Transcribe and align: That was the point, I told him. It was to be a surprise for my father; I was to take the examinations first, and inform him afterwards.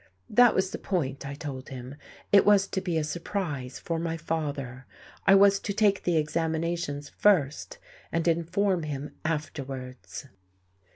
That 0.31 0.55
was 0.55 0.71
the 0.71 0.79
point, 0.79 1.27
I 1.27 1.35
told 1.35 1.69
him. 1.69 1.93
It 2.31 2.43
was 2.43 2.65
to 2.69 2.81
be 2.81 2.97
a 2.97 3.03
surprise 3.03 3.77
for 3.77 3.99
my 3.99 4.17
father; 4.17 4.87
I 5.27 5.35
was 5.35 5.59
to 5.59 5.73
take 5.73 6.05
the 6.05 6.17
examinations 6.17 7.09
first, 7.09 7.77
and 8.11 8.27
inform 8.27 8.81
him 8.81 9.11
afterwards. 9.23 10.25